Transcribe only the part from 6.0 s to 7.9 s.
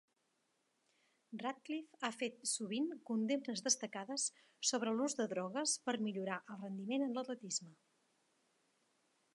millorar el rendiment en l'atletisme.